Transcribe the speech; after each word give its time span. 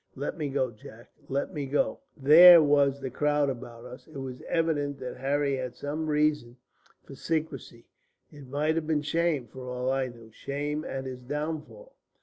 'Let 0.15 0.35
me 0.35 0.49
go, 0.49 0.71
Jack, 0.71 1.11
let 1.29 1.53
me 1.53 1.67
go.' 1.67 1.99
There 2.17 2.59
was 2.63 2.99
the 3.01 3.11
crowd 3.11 3.51
about 3.51 3.85
us. 3.85 4.07
It 4.07 4.17
was 4.17 4.41
evident 4.49 4.97
that 4.99 5.17
Harry 5.17 5.57
had 5.57 5.75
some 5.75 6.07
reason 6.07 6.57
for 7.03 7.13
secrecy; 7.13 7.85
it 8.31 8.47
might 8.47 8.73
have 8.73 8.87
been 8.87 9.03
shame, 9.03 9.45
for 9.45 9.69
all 9.69 9.91
I 9.91 10.07
knew, 10.07 10.31
shame 10.31 10.83
at 10.85 11.05
his 11.05 11.21
downfall. 11.21 11.93